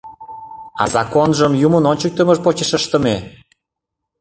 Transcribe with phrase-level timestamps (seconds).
[0.81, 3.15] А законжым юмын ончыктымыж почеш ыштыме.